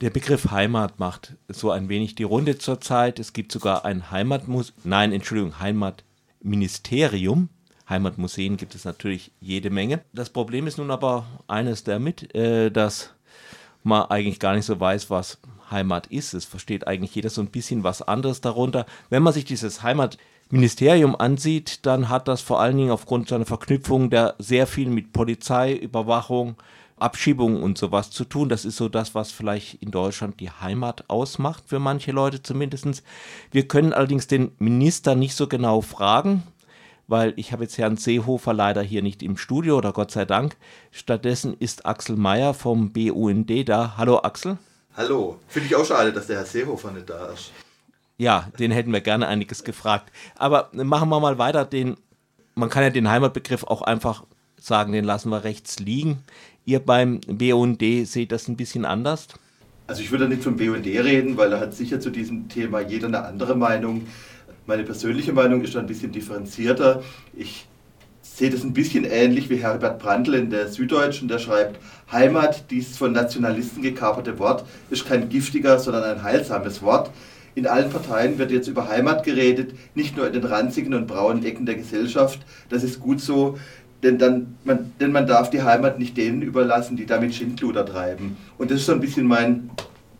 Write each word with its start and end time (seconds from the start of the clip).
Der 0.00 0.08
Begriff 0.08 0.50
Heimat 0.50 0.98
macht 0.98 1.36
so 1.48 1.70
ein 1.70 1.90
wenig 1.90 2.14
die 2.14 2.22
Runde 2.22 2.56
zurzeit. 2.56 3.18
Es 3.18 3.34
gibt 3.34 3.52
sogar 3.52 3.84
ein 3.84 4.10
Heimatmuseum, 4.10 4.74
nein, 4.82 5.12
Entschuldigung, 5.12 5.60
Heimatministerium. 5.60 7.50
Heimatmuseen 7.86 8.56
gibt 8.56 8.74
es 8.74 8.86
natürlich 8.86 9.30
jede 9.40 9.68
Menge. 9.68 10.00
Das 10.14 10.30
Problem 10.30 10.66
ist 10.66 10.78
nun 10.78 10.90
aber 10.90 11.26
eines 11.48 11.84
damit, 11.84 12.34
äh, 12.34 12.70
dass 12.70 13.10
man 13.82 14.06
eigentlich 14.06 14.40
gar 14.40 14.54
nicht 14.54 14.64
so 14.64 14.80
weiß, 14.80 15.10
was 15.10 15.38
Heimat 15.70 16.06
ist. 16.06 16.32
Es 16.32 16.46
versteht 16.46 16.86
eigentlich 16.86 17.14
jeder 17.14 17.28
so 17.28 17.42
ein 17.42 17.50
bisschen 17.50 17.84
was 17.84 18.00
anderes 18.00 18.40
darunter. 18.40 18.86
Wenn 19.10 19.22
man 19.22 19.34
sich 19.34 19.44
dieses 19.44 19.82
Heimatministerium 19.82 21.14
ansieht, 21.14 21.84
dann 21.84 22.08
hat 22.08 22.26
das 22.26 22.40
vor 22.40 22.58
allen 22.58 22.78
Dingen 22.78 22.90
aufgrund 22.90 23.28
seiner 23.28 23.44
Verknüpfung 23.44 24.08
der 24.08 24.34
sehr 24.38 24.66
viel 24.66 24.88
mit 24.88 25.12
Polizei, 25.12 25.74
Überwachung, 25.74 26.56
Abschiebung 27.00 27.62
und 27.62 27.78
sowas 27.78 28.10
zu 28.10 28.24
tun. 28.24 28.48
Das 28.48 28.64
ist 28.64 28.76
so 28.76 28.88
das, 28.88 29.14
was 29.14 29.32
vielleicht 29.32 29.82
in 29.82 29.90
Deutschland 29.90 30.40
die 30.40 30.50
Heimat 30.50 31.04
ausmacht, 31.08 31.64
für 31.66 31.78
manche 31.78 32.12
Leute 32.12 32.42
zumindest. 32.42 33.02
Wir 33.50 33.68
können 33.68 33.92
allerdings 33.92 34.26
den 34.26 34.52
Minister 34.58 35.14
nicht 35.14 35.34
so 35.34 35.46
genau 35.46 35.80
fragen, 35.80 36.42
weil 37.08 37.32
ich 37.36 37.52
habe 37.52 37.64
jetzt 37.64 37.78
Herrn 37.78 37.96
Seehofer 37.96 38.52
leider 38.52 38.82
hier 38.82 39.02
nicht 39.02 39.22
im 39.22 39.36
Studio 39.36 39.78
oder 39.78 39.92
Gott 39.92 40.10
sei 40.10 40.24
Dank. 40.24 40.56
Stattdessen 40.90 41.56
ist 41.58 41.86
Axel 41.86 42.16
Mayer 42.16 42.54
vom 42.54 42.92
BUND 42.92 43.68
da. 43.68 43.94
Hallo 43.96 44.18
Axel. 44.18 44.58
Hallo. 44.96 45.38
Finde 45.48 45.68
ich 45.68 45.76
auch 45.76 45.84
schade, 45.84 46.12
dass 46.12 46.26
der 46.26 46.36
Herr 46.36 46.46
Seehofer 46.46 46.92
nicht 46.92 47.08
da 47.08 47.26
ist. 47.26 47.52
Ja, 48.18 48.48
den 48.58 48.70
hätten 48.70 48.92
wir 48.92 49.00
gerne 49.00 49.28
einiges 49.28 49.64
gefragt. 49.64 50.12
Aber 50.36 50.68
machen 50.72 51.08
wir 51.08 51.20
mal 51.20 51.38
weiter. 51.38 51.64
Den, 51.64 51.96
man 52.54 52.68
kann 52.68 52.82
ja 52.82 52.90
den 52.90 53.08
Heimatbegriff 53.08 53.64
auch 53.64 53.82
einfach 53.82 54.24
sagen, 54.64 54.92
den 54.92 55.04
lassen 55.04 55.30
wir 55.30 55.44
rechts 55.44 55.78
liegen. 55.78 56.18
Ihr 56.64 56.80
beim 56.80 57.20
BUND 57.26 57.82
seht 58.04 58.32
das 58.32 58.48
ein 58.48 58.56
bisschen 58.56 58.84
anders? 58.84 59.28
Also 59.86 60.02
ich 60.02 60.10
würde 60.12 60.28
nicht 60.28 60.44
vom 60.44 60.56
BUND 60.56 60.86
reden, 60.86 61.36
weil 61.36 61.50
da 61.50 61.58
hat 61.58 61.74
sicher 61.74 62.00
zu 62.00 62.10
diesem 62.10 62.48
Thema 62.48 62.80
jeder 62.80 63.08
eine 63.08 63.24
andere 63.24 63.56
Meinung. 63.56 64.06
Meine 64.66 64.84
persönliche 64.84 65.32
Meinung 65.32 65.62
ist 65.62 65.76
ein 65.76 65.86
bisschen 65.86 66.12
differenzierter. 66.12 67.02
Ich 67.34 67.66
sehe 68.22 68.50
das 68.50 68.62
ein 68.62 68.72
bisschen 68.72 69.04
ähnlich 69.04 69.50
wie 69.50 69.56
Herbert 69.56 69.98
Brandl 69.98 70.34
in 70.34 70.48
der 70.48 70.68
Süddeutschen, 70.68 71.28
der 71.28 71.38
schreibt, 71.38 71.78
Heimat, 72.10 72.70
dieses 72.70 72.96
von 72.96 73.12
Nationalisten 73.12 73.82
gekaperte 73.82 74.38
Wort, 74.38 74.64
ist 74.90 75.06
kein 75.06 75.28
giftiger, 75.28 75.78
sondern 75.78 76.04
ein 76.04 76.22
heilsames 76.22 76.82
Wort. 76.82 77.10
In 77.54 77.66
allen 77.66 77.90
Parteien 77.90 78.38
wird 78.38 78.50
jetzt 78.50 78.68
über 78.68 78.88
Heimat 78.88 79.24
geredet, 79.24 79.74
nicht 79.94 80.16
nur 80.16 80.26
in 80.26 80.32
den 80.32 80.44
ranzigen 80.44 80.94
und 80.94 81.06
braunen 81.06 81.44
Ecken 81.44 81.66
der 81.66 81.74
Gesellschaft. 81.74 82.38
Das 82.68 82.84
ist 82.84 83.00
gut 83.00 83.20
so, 83.20 83.58
denn, 84.02 84.18
dann, 84.18 84.56
man, 84.64 84.92
denn 85.00 85.12
man 85.12 85.26
darf 85.26 85.50
die 85.50 85.62
Heimat 85.62 85.98
nicht 85.98 86.16
denen 86.16 86.42
überlassen, 86.42 86.96
die 86.96 87.06
damit 87.06 87.34
Schindluder 87.34 87.84
treiben. 87.84 88.36
Und 88.58 88.70
das 88.70 88.80
ist 88.80 88.86
so 88.86 88.92
ein 88.92 89.00
bisschen 89.00 89.26
mein, 89.26 89.70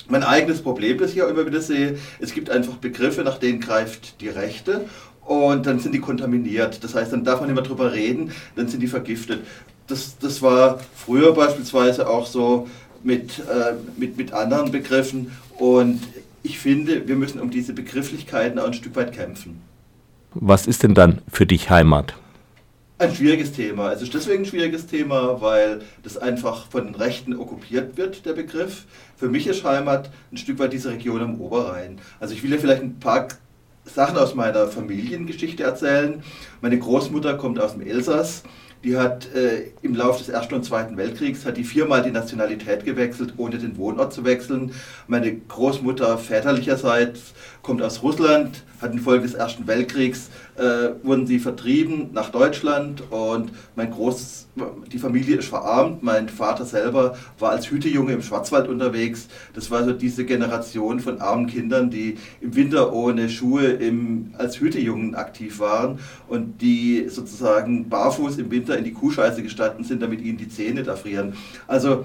mein 0.08 0.22
eigenes 0.22 0.62
Problem, 0.62 0.98
das 0.98 1.12
ich 1.12 1.22
auch 1.22 1.28
immer 1.28 1.46
wieder 1.46 1.60
sehe. 1.60 1.98
Es 2.18 2.32
gibt 2.32 2.50
einfach 2.50 2.74
Begriffe, 2.74 3.22
nach 3.22 3.38
denen 3.38 3.60
greift 3.60 4.20
die 4.20 4.28
Rechte 4.28 4.82
und 5.24 5.66
dann 5.66 5.78
sind 5.80 5.94
die 5.94 6.00
kontaminiert. 6.00 6.82
Das 6.84 6.94
heißt, 6.94 7.12
dann 7.12 7.24
darf 7.24 7.40
man 7.40 7.48
nicht 7.48 7.56
mehr 7.56 7.64
drüber 7.64 7.92
reden, 7.92 8.32
dann 8.56 8.68
sind 8.68 8.80
die 8.80 8.88
vergiftet. 8.88 9.40
Das, 9.86 10.18
das 10.18 10.42
war 10.42 10.80
früher 10.94 11.32
beispielsweise 11.32 12.08
auch 12.08 12.26
so 12.26 12.68
mit, 13.02 13.38
äh, 13.38 13.74
mit, 13.96 14.16
mit 14.16 14.32
anderen 14.32 14.70
Begriffen 14.70 15.32
und 15.58 16.00
ich 16.42 16.58
finde, 16.58 17.06
wir 17.06 17.16
müssen 17.16 17.40
um 17.40 17.50
diese 17.50 17.72
Begrifflichkeiten 17.72 18.58
auch 18.58 18.66
ein 18.66 18.74
Stück 18.74 18.96
weit 18.96 19.12
kämpfen. 19.12 19.60
Was 20.32 20.66
ist 20.66 20.82
denn 20.82 20.94
dann 20.94 21.20
für 21.30 21.44
dich 21.44 21.70
Heimat? 21.70 22.14
Ein 23.00 23.14
schwieriges 23.14 23.52
Thema. 23.52 23.92
Es 23.92 24.02
ist 24.02 24.12
deswegen 24.12 24.42
ein 24.42 24.46
schwieriges 24.46 24.86
Thema, 24.86 25.40
weil 25.40 25.80
das 26.02 26.18
einfach 26.18 26.66
von 26.66 26.84
den 26.84 26.94
Rechten 26.94 27.34
okkupiert 27.34 27.96
wird, 27.96 28.26
der 28.26 28.34
Begriff. 28.34 28.84
Für 29.16 29.30
mich 29.30 29.46
ist 29.46 29.64
Heimat 29.64 30.10
ein 30.30 30.36
Stück 30.36 30.58
weit 30.58 30.74
diese 30.74 30.90
Region 30.90 31.22
am 31.22 31.40
Oberrhein. 31.40 31.98
Also 32.18 32.34
ich 32.34 32.42
will 32.42 32.52
ja 32.52 32.58
vielleicht 32.58 32.82
ein 32.82 32.98
paar 32.98 33.28
Sachen 33.86 34.18
aus 34.18 34.34
meiner 34.34 34.68
Familiengeschichte 34.68 35.62
erzählen. 35.62 36.22
Meine 36.60 36.78
Großmutter 36.78 37.38
kommt 37.38 37.58
aus 37.58 37.72
dem 37.72 37.86
Elsass. 37.86 38.42
Die 38.82 38.96
hat 38.96 39.28
äh, 39.34 39.72
im 39.82 39.94
Laufe 39.94 40.20
des 40.20 40.30
Ersten 40.30 40.54
und 40.54 40.64
Zweiten 40.64 40.96
Weltkriegs 40.96 41.44
hat 41.44 41.58
die 41.58 41.64
viermal 41.64 42.02
die 42.02 42.10
Nationalität 42.10 42.84
gewechselt, 42.84 43.34
ohne 43.36 43.58
den 43.58 43.76
Wohnort 43.76 44.14
zu 44.14 44.24
wechseln. 44.24 44.72
Meine 45.06 45.36
Großmutter 45.36 46.16
väterlicherseits 46.16 47.34
kommt 47.60 47.82
aus 47.82 48.02
Russland, 48.02 48.64
hat 48.80 48.92
infolge 48.92 49.24
des 49.24 49.34
Ersten 49.34 49.66
Weltkriegs 49.66 50.30
äh, 50.60 50.92
wurden 51.02 51.26
sie 51.26 51.38
vertrieben 51.38 52.10
nach 52.12 52.30
Deutschland 52.30 53.02
und 53.10 53.50
mein 53.76 53.90
Groß, 53.90 54.48
die 54.92 54.98
Familie 54.98 55.36
ist 55.36 55.48
verarmt. 55.48 56.02
Mein 56.02 56.28
Vater 56.28 56.64
selber 56.64 57.16
war 57.38 57.52
als 57.52 57.70
Hütejunge 57.70 58.12
im 58.12 58.22
Schwarzwald 58.22 58.68
unterwegs. 58.68 59.28
Das 59.54 59.70
war 59.70 59.84
so 59.84 59.92
diese 59.92 60.24
Generation 60.24 61.00
von 61.00 61.20
armen 61.20 61.46
Kindern, 61.46 61.90
die 61.90 62.18
im 62.40 62.54
Winter 62.54 62.92
ohne 62.92 63.28
Schuhe 63.28 63.68
im, 63.68 64.34
als 64.36 64.60
Hütejungen 64.60 65.14
aktiv 65.14 65.60
waren 65.60 65.98
und 66.28 66.60
die 66.60 67.08
sozusagen 67.08 67.88
barfuß 67.88 68.38
im 68.38 68.50
Winter 68.50 68.69
in 68.76 68.84
die 68.84 68.92
Kuhscheiße 68.92 69.42
gestanden 69.42 69.84
sind, 69.84 70.02
damit 70.02 70.20
ihnen 70.20 70.38
die 70.38 70.48
Zähne 70.48 70.82
da 70.82 70.96
frieren. 70.96 71.34
Also 71.66 72.04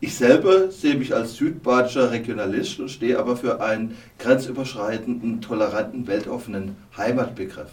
ich 0.00 0.14
selber 0.14 0.70
sehe 0.70 0.96
mich 0.96 1.14
als 1.14 1.36
südbadischer 1.36 2.10
Regionalist 2.10 2.78
und 2.80 2.90
stehe 2.90 3.18
aber 3.18 3.36
für 3.36 3.62
einen 3.62 3.96
grenzüberschreitenden, 4.18 5.40
toleranten, 5.40 6.06
weltoffenen 6.06 6.76
Heimatbegriff. 6.96 7.70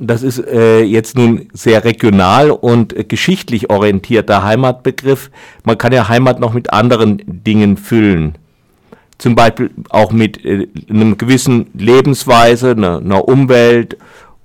Das 0.00 0.22
ist 0.22 0.38
äh, 0.38 0.82
jetzt 0.82 1.16
nun 1.16 1.48
sehr 1.52 1.84
regional 1.84 2.52
und 2.52 2.96
äh, 2.96 3.02
geschichtlich 3.02 3.70
orientierter 3.70 4.44
Heimatbegriff. 4.44 5.30
Man 5.64 5.76
kann 5.76 5.92
ja 5.92 6.08
Heimat 6.08 6.38
noch 6.38 6.54
mit 6.54 6.72
anderen 6.72 7.20
Dingen 7.26 7.76
füllen. 7.76 8.36
Zum 9.18 9.34
Beispiel 9.34 9.70
auch 9.88 10.12
mit 10.12 10.44
äh, 10.44 10.68
einer 10.88 11.16
gewissen 11.16 11.66
Lebensweise, 11.74 12.70
einer, 12.70 12.98
einer 12.98 13.26
Umwelt 13.26 13.98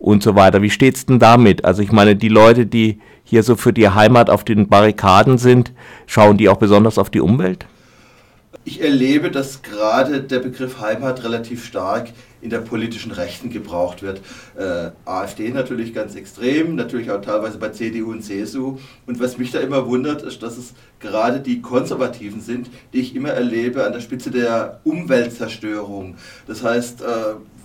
und 0.03 0.21
so 0.21 0.35
weiter. 0.35 0.61
Wie 0.61 0.69
steht 0.69 0.95
es 0.95 1.05
denn 1.05 1.17
damit? 1.17 1.63
Also 1.63 1.81
ich 1.81 1.93
meine, 1.93 2.17
die 2.17 2.27
Leute, 2.27 2.65
die 2.65 2.99
hier 3.23 3.41
so 3.41 3.55
für 3.55 3.71
die 3.71 3.87
Heimat 3.87 4.29
auf 4.29 4.43
den 4.43 4.67
Barrikaden 4.67 5.37
sind, 5.37 5.71
schauen 6.07 6.37
die 6.37 6.49
auch 6.49 6.57
besonders 6.57 6.97
auf 6.97 7.09
die 7.09 7.21
Umwelt? 7.21 7.65
Ich 8.65 8.81
erlebe, 8.81 9.29
dass 9.29 9.61
gerade 9.61 10.21
der 10.21 10.39
Begriff 10.39 10.79
Heimat 10.79 11.23
relativ 11.23 11.65
stark 11.65 12.09
in 12.41 12.49
der 12.49 12.59
politischen 12.59 13.11
Rechten 13.11 13.49
gebraucht 13.49 14.03
wird. 14.03 14.21
Äh, 14.57 14.91
AfD 15.05 15.49
natürlich 15.49 15.93
ganz 15.93 16.15
extrem, 16.15 16.75
natürlich 16.75 17.09
auch 17.09 17.21
teilweise 17.21 17.57
bei 17.57 17.69
CDU 17.69 18.11
und 18.11 18.21
CSU. 18.21 18.77
Und 19.05 19.19
was 19.19 19.37
mich 19.37 19.51
da 19.51 19.59
immer 19.59 19.87
wundert, 19.87 20.21
ist, 20.23 20.43
dass 20.43 20.57
es 20.57 20.73
gerade 20.99 21.39
die 21.39 21.61
Konservativen 21.61 22.41
sind, 22.41 22.69
die 22.93 22.99
ich 22.99 23.15
immer 23.15 23.29
erlebe 23.29 23.85
an 23.85 23.93
der 23.93 24.01
Spitze 24.01 24.29
der 24.29 24.81
Umweltzerstörung. 24.83 26.15
Das 26.47 26.63
heißt, 26.63 27.01
äh, 27.01 27.05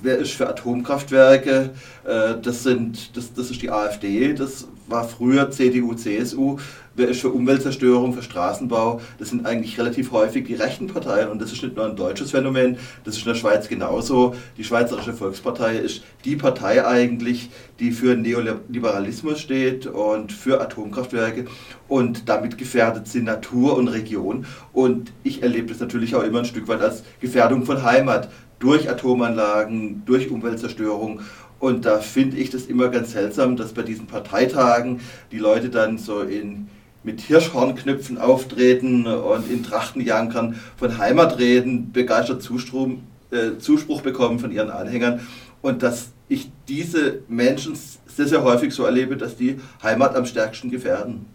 wer 0.03 0.19
ist 0.19 0.33
für 0.33 0.49
Atomkraftwerke? 0.49 1.71
Äh, 2.05 2.35
das, 2.41 2.63
sind, 2.63 3.17
das, 3.17 3.33
das 3.35 3.51
ist 3.51 3.63
die 3.63 3.71
AfD, 3.71 4.33
das 4.35 4.69
war 4.89 5.09
früher 5.09 5.51
CDU, 5.51 5.95
CSU. 5.95 6.59
Wer 6.95 7.09
ist 7.09 7.21
für 7.21 7.31
Umweltzerstörung, 7.31 8.13
für 8.13 8.23
Straßenbau? 8.23 9.01
Das 9.19 9.29
sind 9.29 9.47
eigentlich 9.47 9.79
relativ 9.79 10.11
häufig 10.11 10.47
die 10.47 10.55
rechten 10.55 10.89
Parteien 10.89 11.29
und 11.29 11.41
das 11.41 11.53
ist 11.53 11.63
nicht 11.63 11.77
nur 11.77 11.87
ein 11.87 11.95
deutsches 11.95 12.33
Phänomen, 12.33 12.77
das 13.05 13.17
ist 13.17 13.23
in 13.23 13.33
der 13.33 13.39
Schweiz 13.39 13.69
genauso. 13.69 14.35
Die 14.57 14.65
Schweizerische 14.65 15.13
Volkspartei 15.13 15.77
ist 15.77 16.03
die 16.25 16.35
Partei 16.35 16.85
eigentlich, 16.85 17.51
die 17.79 17.93
für 17.93 18.17
Neoliberalismus 18.17 19.39
steht 19.41 19.87
und 19.87 20.33
für 20.33 20.61
Atomkraftwerke 20.61 21.45
und 21.87 22.29
damit 22.29 22.59
gefährdet 22.59 23.07
sie 23.07 23.23
Natur 23.23 23.77
und 23.77 23.89
Region. 23.89 24.47
Und 24.73 25.13
ich 25.23 25.43
erlebe 25.43 25.69
das 25.69 25.79
natürlich 25.79 26.17
auch 26.17 26.25
immer 26.25 26.41
ein 26.41 26.45
Stück 26.47 26.67
weit 26.67 26.81
als 26.81 27.05
Gefährdung 27.21 27.65
von 27.65 27.85
Heimat 27.85 28.29
durch 28.59 28.91
Atomanlagen, 28.91 30.03
durch 30.05 30.31
Umweltzerstörung. 30.31 31.21
Und 31.61 31.85
da 31.85 31.99
finde 31.99 32.37
ich 32.37 32.51
das 32.51 32.67
immer 32.67 32.89
ganz 32.89 33.13
seltsam, 33.13 33.57
dass 33.57 33.73
bei 33.73 33.83
diesen 33.83 34.07
Parteitagen 34.07 35.01
die 35.33 35.39
Leute 35.39 35.71
dann 35.71 35.99
so 35.99 36.21
in, 36.21 36.69
mit 37.03 37.21
Hirschhornknöpfen 37.21 38.19
auftreten 38.19 39.07
und 39.07 39.51
in 39.51 39.63
Trachtenjankern 39.65 40.61
von 40.77 40.99
Heimat 40.99 41.39
reden, 41.39 41.93
begeistert 41.93 42.43
Zustrom, 42.43 43.03
äh, 43.31 43.59
Zuspruch 43.59 44.03
bekommen 44.03 44.39
von 44.39 44.53
ihren 44.53 44.71
Anhängern. 44.71 45.21
Und 45.61 45.83
dass 45.83 46.11
ich 46.29 46.51
diese 46.69 47.21
Menschen 47.29 47.77
sehr, 48.07 48.29
sehr 48.29 48.43
häufig 48.45 48.73
so 48.73 48.85
erlebe, 48.85 49.17
dass 49.17 49.37
die 49.37 49.61
Heimat 49.83 50.15
am 50.15 50.27
stärksten 50.27 50.71
gefährden. 50.71 51.27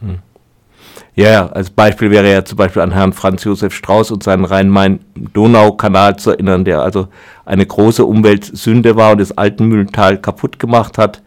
Hm. 0.00 0.18
Ja, 1.14 1.48
als 1.48 1.70
Beispiel 1.70 2.10
wäre 2.10 2.30
ja 2.30 2.44
zum 2.44 2.56
Beispiel 2.56 2.80
an 2.82 2.92
Herrn 2.92 3.12
Franz 3.12 3.44
Josef 3.44 3.74
Strauß 3.74 4.10
und 4.12 4.22
seinen 4.22 4.44
Rhein-Main-Donau-Kanal 4.44 6.16
zu 6.16 6.30
erinnern, 6.30 6.64
der 6.64 6.80
also 6.80 7.08
eine 7.44 7.66
große 7.66 8.04
Umweltsünde 8.04 8.96
war 8.96 9.12
und 9.12 9.20
das 9.20 9.36
Altenmühlental 9.36 10.20
kaputt 10.20 10.58
gemacht 10.58 10.96
hat. 10.96 11.22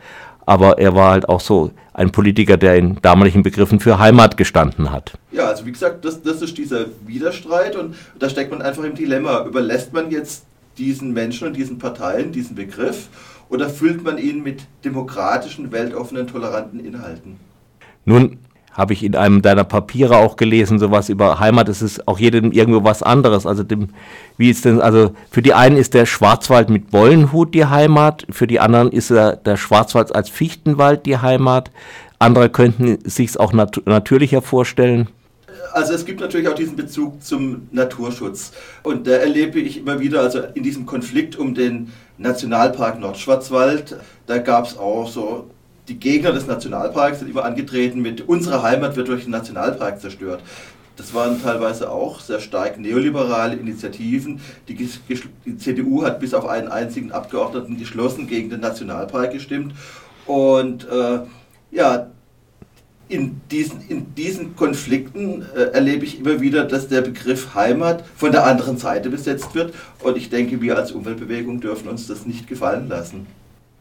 Aber 0.48 0.80
er 0.80 0.96
war 0.96 1.12
halt 1.12 1.30
auch 1.30 1.40
so 1.40 1.72
ein 1.94 2.12
Politiker, 2.12 2.58
der 2.58 2.76
in 2.76 3.00
damaligen 3.02 3.44
Begriffen 3.44 3.80
für 3.80 4.00
Heimat 4.00 4.38
gestanden 4.38 4.92
hat. 4.92 5.14
Ja, 5.32 5.46
also 5.48 5.66
wie 5.66 5.72
gesagt, 5.72 6.04
das, 6.04 6.22
das 6.22 6.42
ist 6.42 6.58
dieser 6.58 6.86
Widerstreit 7.06 7.76
und 7.76 7.96
da 8.20 8.30
steckt 8.30 8.52
man 8.52 8.62
einfach 8.62 8.84
im 8.84 8.96
Dilemma. 8.96 9.46
Überlässt 9.46 9.94
man 9.94 10.12
jetzt 10.12 10.46
diesen 10.78 11.14
Menschen 11.14 11.48
und 11.48 11.56
diesen 11.56 11.80
Parteien 11.80 12.32
diesen 12.32 12.56
Begriff 12.56 13.08
oder 13.50 13.70
füllt 13.70 14.04
man 14.04 14.18
ihn 14.18 14.44
mit 14.44 14.64
demokratischen, 14.84 15.72
weltoffenen, 15.72 16.28
toleranten 16.28 16.80
Inhalten? 16.80 17.38
Nun 18.04 18.40
habe 18.76 18.92
ich 18.94 19.04
in 19.04 19.16
einem 19.16 19.42
deiner 19.42 19.64
Papiere 19.64 20.18
auch 20.18 20.36
gelesen, 20.36 20.80
sowas 20.80 21.08
über 21.08 21.40
Heimat. 21.40 21.70
Es 21.70 21.82
ist 21.82 22.08
auch 22.08 22.20
jedem 22.20 22.52
irgendwo 22.52 22.84
was 22.84 23.02
anderes. 23.02 23.46
Also 23.46 23.64
dem, 23.64 23.90
wie 24.38 24.50
ist 24.50 24.66
denn, 24.66 24.82
also 24.82 25.12
für 25.32 25.42
die 25.42 25.54
einen 25.54 25.78
ist 25.78 25.94
der 25.94 26.06
Schwarzwald 26.06 26.70
mit 26.70 26.92
Bollenhut 26.92 27.54
die 27.54 27.66
Heimat, 27.66 28.28
für 28.30 28.48
die 28.48 28.60
anderen 28.60 28.92
ist 28.92 29.10
der, 29.10 29.38
der 29.38 29.56
Schwarzwald 29.56 30.14
als 30.14 30.30
Fichtenwald 30.30 31.06
die 31.06 31.18
Heimat. 31.18 31.72
Andere 32.20 32.50
könnten 32.50 33.00
sich 33.10 33.30
es 33.30 33.38
auch 33.38 33.54
nat 33.54 33.82
natürlicher 33.86 34.42
vorstellen. 34.42 35.08
Also 35.72 35.94
es 35.94 36.06
gibt 36.06 36.20
natürlich 36.20 36.48
auch 36.48 36.56
diesen 36.56 36.76
Bezug 36.76 37.24
zum 37.24 37.68
Naturschutz. 37.72 38.52
Und 38.84 39.08
da 39.08 39.12
erlebe 39.12 39.60
ich 39.60 39.78
immer 39.78 40.00
wieder, 40.00 40.22
also 40.22 40.40
in 40.54 40.64
diesem 40.64 40.86
Konflikt 40.86 41.38
um 41.38 41.54
den 41.54 41.92
Nationalpark 42.18 43.00
Nordschwarzwald, 43.00 43.98
da 44.28 44.38
gab 44.38 44.66
es 44.66 44.78
auch 44.78 45.10
so 45.10 45.48
die 45.88 46.00
Gegner 46.00 46.32
des 46.32 46.48
Nationalparks 46.48 47.20
sind 47.20 47.30
immer 47.30 47.46
angetreten 47.46 48.02
mit 48.02 48.28
unserer 48.28 48.64
Heimat 48.64 48.96
wird 48.96 49.08
durch 49.08 49.24
den 49.24 49.32
Nationalpark 49.32 50.02
zerstört. 50.02 50.42
Das 50.98 51.14
waren 51.14 51.42
teilweise 51.42 51.92
auch 51.92 52.22
sehr 52.22 52.40
stark 52.40 52.80
neoliberale 52.80 53.56
Initiativen. 53.56 54.40
Die, 54.68 54.76
die, 54.76 55.58
CDU 55.58 56.04
hat 56.04 56.20
bis 56.20 56.34
auf 56.34 56.48
einen 56.48 56.70
einzigen 56.70 57.12
Abgeordneten 57.12 57.78
geschlossen 57.78 58.28
gegen 58.28 58.50
den 58.50 58.62
Nationalpark 58.62 59.32
gestimmt. 59.32 59.74
Und 60.26 60.88
äh, 60.90 61.20
ja, 61.72 62.08
in 63.08 63.42
diesen, 63.52 63.88
in 63.88 64.16
diesen 64.16 64.56
Konflikten 64.56 65.46
äh, 65.56 65.74
erlebe 65.74 66.06
ich 66.06 66.20
immer 66.20 66.40
wieder, 66.40 66.64
dass 66.64 66.88
der 66.88 67.02
Begriff 67.02 67.54
Heimat 67.54 68.04
von 68.16 68.32
der 68.32 68.48
anderen 68.48 68.78
Seite 68.78 69.10
besetzt 69.10 69.54
wird. 69.54 69.74
Und 70.02 70.18
ich 70.18 70.30
denke, 70.30 70.62
wir 70.62 70.78
als 70.78 70.94
Umweltbewegung 70.94 71.60
dürfen 71.60 71.90
uns 71.90 72.08
das 72.08 72.26
nicht 72.26 72.48
gefallen 72.48 72.88
lassen. 72.88 73.28